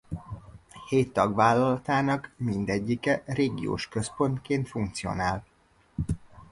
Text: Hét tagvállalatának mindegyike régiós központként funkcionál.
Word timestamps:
Hét 0.89 1.13
tagvállalatának 1.13 2.31
mindegyike 2.37 3.23
régiós 3.25 3.87
központként 3.87 4.67
funkcionál. 4.67 5.45